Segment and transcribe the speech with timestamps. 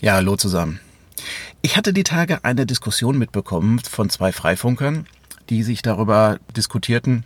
[0.00, 0.78] Ja, hallo zusammen.
[1.60, 5.06] Ich hatte die Tage eine Diskussion mitbekommen von zwei Freifunkern,
[5.50, 7.24] die sich darüber diskutierten,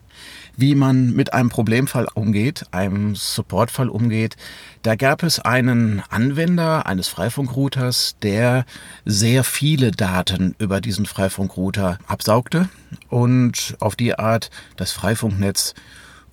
[0.57, 4.37] wie man mit einem Problemfall umgeht, einem Supportfall umgeht.
[4.81, 8.65] Da gab es einen Anwender eines Freifunkrouters, der
[9.05, 12.71] sehr viele Daten über diesen Freifunkrouter absaugte
[13.11, 15.75] und auf die Art das Freifunknetz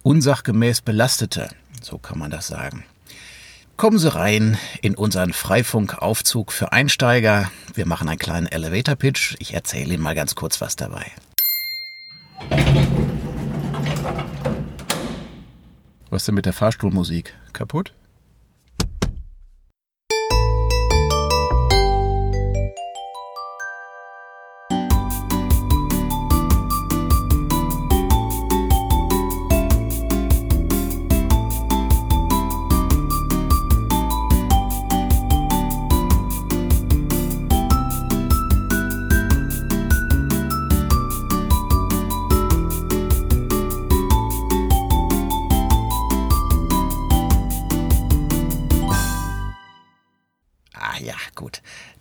[0.04, 1.50] unsachgemäß belastete.
[1.82, 2.86] So kann man das sagen.
[3.80, 7.50] Kommen Sie rein in unseren Freifunkaufzug für Einsteiger.
[7.74, 9.38] Wir machen einen kleinen Elevator Pitch.
[9.40, 11.06] Ich erzähle Ihnen mal ganz kurz was dabei.
[16.10, 17.34] Was ist denn mit der Fahrstuhlmusik?
[17.54, 17.94] Kaputt?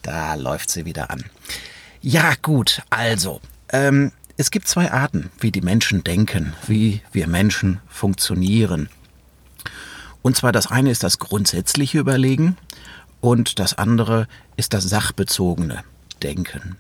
[0.03, 1.25] Da läuft sie wieder an.
[2.01, 7.81] Ja, gut, also, ähm, es gibt zwei Arten, wie die Menschen denken, wie wir Menschen
[7.89, 8.89] funktionieren.
[10.23, 12.57] Und zwar das eine ist das grundsätzliche Überlegen
[13.21, 15.83] und das andere ist das sachbezogene
[16.23, 16.77] Denken.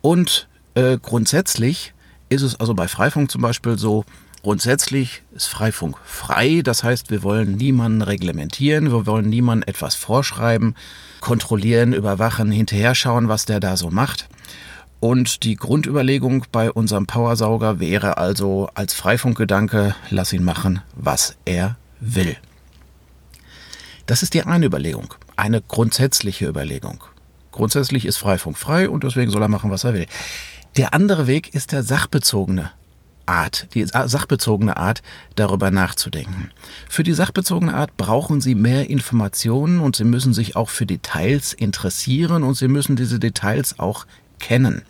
[0.00, 1.94] Und äh, grundsätzlich
[2.28, 4.04] ist es also bei Freifunk zum Beispiel so,
[4.42, 10.74] grundsätzlich ist Freifunk frei, das heißt, wir wollen niemanden reglementieren, wir wollen niemanden etwas vorschreiben,
[11.20, 14.28] kontrollieren, überwachen, hinterher schauen, was der da so macht.
[15.00, 21.76] Und die Grundüberlegung bei unserem Powersauger wäre also als Freifunkgedanke, lass ihn machen, was er
[22.00, 22.36] will.
[24.04, 27.02] Das ist die eine Überlegung, eine grundsätzliche Überlegung.
[27.52, 30.06] Grundsätzlich ist Freifunk frei und deswegen soll er machen, was er will.
[30.76, 32.70] Der andere Weg ist der sachbezogene
[33.30, 35.02] Art, die sachbezogene Art,
[35.36, 36.50] darüber nachzudenken.
[36.88, 41.52] Für die sachbezogene Art brauchen Sie mehr Informationen und Sie müssen sich auch für Details
[41.52, 44.06] interessieren und Sie müssen diese Details auch
[44.40, 44.82] kennen.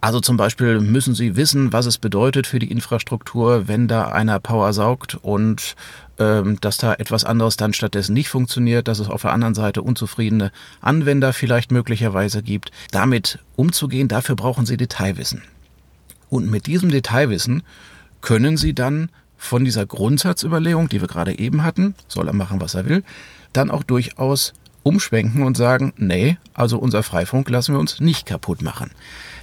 [0.00, 4.40] Also zum Beispiel müssen Sie wissen, was es bedeutet für die Infrastruktur, wenn da einer
[4.40, 5.76] Power saugt und
[6.18, 9.80] ähm, dass da etwas anderes dann stattdessen nicht funktioniert, dass es auf der anderen Seite
[9.80, 10.50] unzufriedene
[10.80, 12.72] Anwender vielleicht möglicherweise gibt.
[12.90, 15.42] Damit umzugehen, dafür brauchen Sie Detailwissen.
[16.32, 17.62] Und mit diesem Detailwissen
[18.22, 22.72] können Sie dann von dieser Grundsatzüberlegung, die wir gerade eben hatten, soll er machen, was
[22.72, 23.04] er will,
[23.52, 28.62] dann auch durchaus umschwenken und sagen, nee, also unser Freifunk lassen wir uns nicht kaputt
[28.62, 28.92] machen.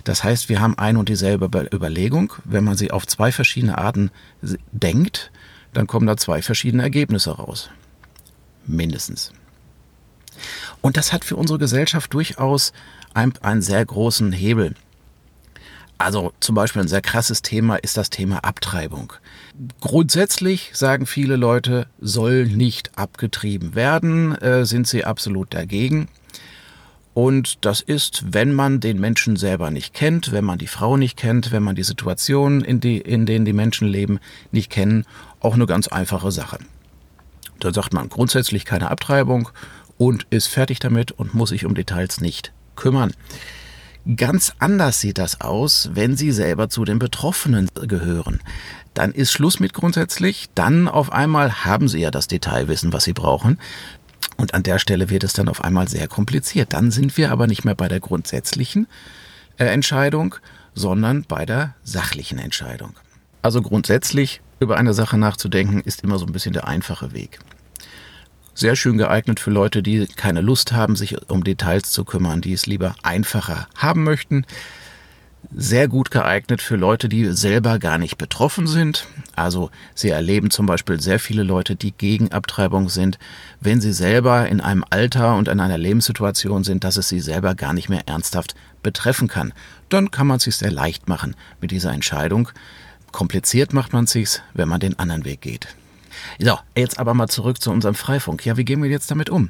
[0.04, 2.34] Das heißt, wir haben ein und dieselbe Überlegung.
[2.44, 4.10] Wenn man sie auf zwei verschiedene Arten
[4.72, 5.32] denkt,
[5.74, 7.70] dann kommen da zwei verschiedene Ergebnisse raus.
[8.66, 9.32] Mindestens.
[10.82, 12.74] Und das hat für unsere Gesellschaft durchaus
[13.14, 14.74] einen, sehr großen Hebel.
[16.00, 19.12] Also zum Beispiel ein sehr krasses Thema ist das Thema Abtreibung.
[19.82, 26.08] Grundsätzlich sagen viele Leute, soll nicht abgetrieben werden, äh, sind sie absolut dagegen.
[27.14, 31.18] Und das ist, wenn man den Menschen selber nicht kennt, wenn man die Frau nicht
[31.18, 34.20] kennt, wenn man die Situationen, in, die, in denen die Menschen leben,
[34.54, 35.06] nicht kennen,
[35.42, 36.60] auch eine ganz einfache Sache.
[37.60, 39.50] Da sagt man grundsätzlich keine Abtreibung
[39.98, 43.12] und ist fertig damit und muss sich um Details nicht kümmern.
[44.16, 48.40] Ganz anders sieht das aus, wenn Sie selber zu den Betroffenen gehören.
[48.94, 53.14] Dann ist Schluss mit grundsätzlich, dann auf einmal haben Sie ja das Detailwissen, was Sie
[53.14, 53.60] brauchen.
[54.38, 56.74] Und an der Stelle wird es dann auf einmal sehr kompliziert.
[56.74, 58.88] Dann sind wir aber nicht mehr bei der grundsätzlichen
[59.58, 60.36] äh, Entscheidung,
[60.74, 62.96] sondern bei der sachlichen Entscheidung.
[63.42, 67.40] Also grundsätzlich über eine Sache nachzudenken, ist immer so ein bisschen der einfache Weg.
[68.60, 72.52] Sehr schön geeignet für Leute, die keine Lust haben, sich um Details zu kümmern, die
[72.52, 74.46] es lieber einfacher haben möchten.
[75.56, 79.08] Sehr gut geeignet für Leute, die selber gar nicht betroffen sind.
[79.34, 83.18] Also sie erleben zum Beispiel sehr viele Leute, die gegen Abtreibung sind,
[83.62, 87.56] wenn sie selber in einem Alter und in einer Lebenssituation sind, dass es sie selber
[87.56, 89.54] gar nicht mehr ernsthaft betreffen kann.
[89.88, 92.50] Dann kann man es sich sehr leicht machen mit dieser Entscheidung.
[93.14, 95.79] Kompliziert macht man es sich, wenn man den anderen Weg geht.
[96.40, 98.46] So, jetzt aber mal zurück zu unserem Freifunk.
[98.46, 99.50] Ja, wie gehen wir jetzt damit um?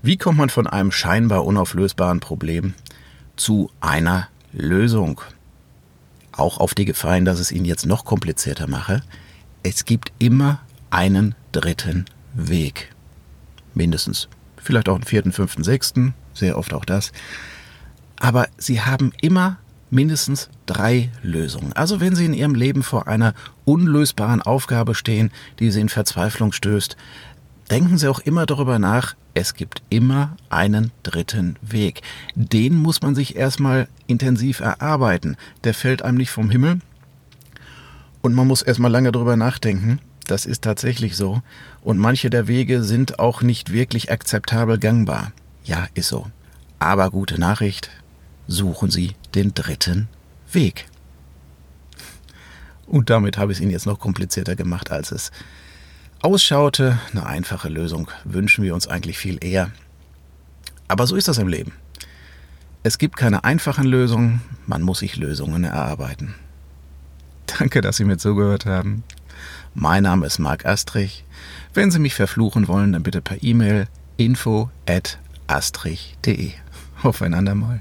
[0.00, 2.74] Wie kommt man von einem scheinbar unauflösbaren Problem
[3.34, 5.20] zu einer Lösung?
[6.30, 9.02] Auch auf die Gefallen, dass es ihn jetzt noch komplizierter mache.
[9.64, 10.60] Es gibt immer
[10.90, 12.04] einen dritten
[12.34, 12.94] Weg.
[13.74, 14.28] Mindestens.
[14.56, 16.14] Vielleicht auch einen vierten, fünften, sechsten.
[16.32, 17.10] Sehr oft auch das.
[18.20, 19.58] Aber sie haben immer
[19.90, 21.72] mindestens drei Lösungen.
[21.72, 23.34] Also wenn Sie in Ihrem Leben vor einer
[23.64, 26.96] unlösbaren Aufgabe stehen, die Sie in Verzweiflung stößt,
[27.70, 32.02] denken Sie auch immer darüber nach, es gibt immer einen dritten Weg.
[32.34, 35.36] Den muss man sich erstmal intensiv erarbeiten.
[35.62, 36.80] Der fällt einem nicht vom Himmel.
[38.20, 40.00] Und man muss erstmal lange darüber nachdenken.
[40.26, 41.40] Das ist tatsächlich so.
[41.82, 45.30] Und manche der Wege sind auch nicht wirklich akzeptabel gangbar.
[45.62, 46.26] Ja, ist so.
[46.80, 47.90] Aber gute Nachricht,
[48.48, 50.08] suchen Sie den dritten
[50.52, 50.86] Weg.
[52.86, 55.30] Und damit habe ich es Ihnen jetzt noch komplizierter gemacht, als es
[56.20, 56.98] ausschaute.
[57.12, 59.70] Eine einfache Lösung wünschen wir uns eigentlich viel eher.
[60.88, 61.72] Aber so ist das im Leben.
[62.82, 66.34] Es gibt keine einfachen Lösungen, man muss sich Lösungen erarbeiten.
[67.58, 69.04] Danke, dass Sie mir zugehört haben.
[69.74, 71.24] Mein Name ist Marc Astrich.
[71.74, 76.52] Wenn Sie mich verfluchen wollen, dann bitte per E-Mail info at astrich.de.
[77.02, 77.80] Auf ein andermal.